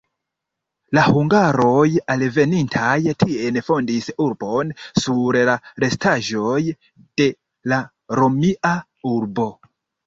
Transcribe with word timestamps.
La 0.97 1.01
hungaroj 1.09 1.83
alvenintaj 2.13 2.95
tien 3.25 3.61
fondis 3.69 4.09
urbon, 4.27 4.75
sur 5.05 5.41
la 5.51 5.59
restaĵoj 5.87 6.59
de 7.23 7.33
la 7.75 7.83
romia 8.23 8.79
urbo. 9.17 9.51